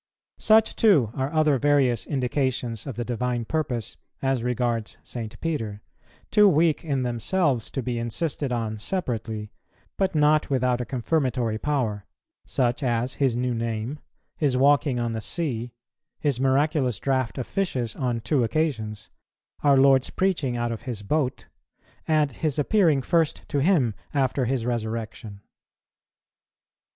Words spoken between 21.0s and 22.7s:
boat, and His